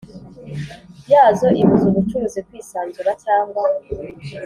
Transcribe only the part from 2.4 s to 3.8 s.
Kwisanzura Cyangwa